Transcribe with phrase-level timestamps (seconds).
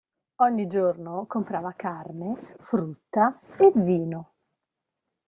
[0.37, 4.33] Ogni giorno comprava carne, frutta, e vino.